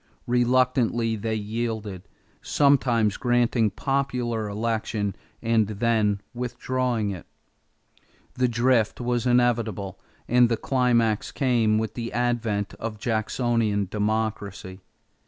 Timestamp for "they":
1.15-1.35